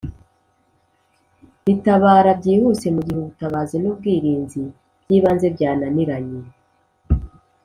Ritabara 1.65 2.31
byihuse 2.39 2.87
mu 2.95 3.01
gihe 3.05 3.17
ubutabazi 3.21 3.75
n 3.79 3.85
ubwirinzi 3.91 4.61
by 5.03 5.11
ibanze 5.17 5.47
byananiranye 5.55 6.39